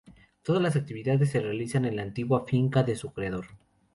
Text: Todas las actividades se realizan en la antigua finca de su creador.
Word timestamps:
Todas 0.41 0.63
las 0.63 0.75
actividades 0.77 1.29
se 1.29 1.41
realizan 1.41 1.85
en 1.85 1.95
la 1.97 2.01
antigua 2.01 2.45
finca 2.47 2.81
de 2.81 2.95
su 2.95 3.13
creador. 3.13 3.45